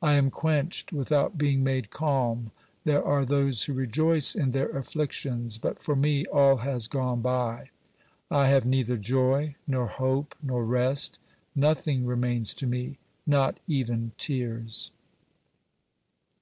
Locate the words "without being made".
0.94-1.90